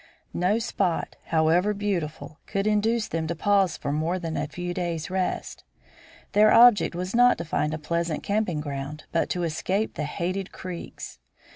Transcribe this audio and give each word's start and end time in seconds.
No 0.33 0.57
spot, 0.57 1.15
however 1.25 1.75
beautiful, 1.75 2.39
could 2.47 2.65
induce 2.65 3.07
them 3.07 3.27
to 3.27 3.35
pause 3.35 3.77
for 3.77 3.91
more 3.91 4.17
than 4.17 4.35
a 4.35 4.47
few 4.47 4.73
days' 4.73 5.11
rest. 5.11 5.63
Their 6.31 6.51
object 6.51 6.95
was 6.95 7.13
not 7.15 7.37
to 7.37 7.45
find 7.45 7.71
a 7.71 7.77
pleasant 7.77 8.23
camping 8.23 8.61
ground 8.61 9.03
but 9.11 9.29
to 9.29 9.43
escape 9.43 9.93
the 9.93 10.05
hated 10.05 10.51
Creeks. 10.51 11.19